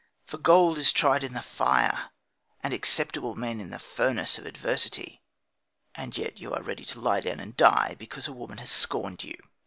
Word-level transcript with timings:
For 0.25 0.39
gold 0.39 0.79
is 0.79 0.91
tried 0.91 1.23
in 1.23 1.33
the 1.33 1.43
fire 1.43 2.09
and 2.63 2.73
acceptable 2.73 3.35
men 3.35 3.59
in 3.59 3.69
the 3.69 3.77
furnace 3.77 4.39
of 4.39 4.47
adversity. 4.47 5.21
And 5.93 6.17
yet 6.17 6.39
you 6.39 6.55
are 6.55 6.63
ready 6.63 6.85
to 6.85 6.99
lie 6.99 7.19
down 7.19 7.39
and 7.39 7.55
die 7.55 7.97
because 7.99 8.27
a 8.27 8.33
woman 8.33 8.57
has 8.57 8.71
scorned 8.71 9.23
you! 9.23 9.35